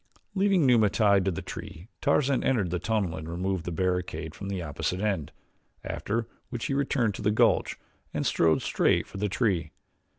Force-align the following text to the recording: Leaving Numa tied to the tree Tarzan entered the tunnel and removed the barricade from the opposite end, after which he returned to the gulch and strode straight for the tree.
Leaving 0.33 0.65
Numa 0.65 0.89
tied 0.89 1.23
to 1.25 1.29
the 1.29 1.43
tree 1.43 1.87
Tarzan 2.01 2.43
entered 2.43 2.71
the 2.71 2.79
tunnel 2.79 3.15
and 3.15 3.29
removed 3.29 3.65
the 3.65 3.71
barricade 3.71 4.33
from 4.33 4.49
the 4.49 4.59
opposite 4.59 4.99
end, 4.99 5.31
after 5.83 6.27
which 6.49 6.65
he 6.65 6.73
returned 6.73 7.13
to 7.13 7.21
the 7.21 7.29
gulch 7.29 7.77
and 8.11 8.25
strode 8.25 8.63
straight 8.63 9.05
for 9.05 9.19
the 9.19 9.29
tree. 9.29 9.69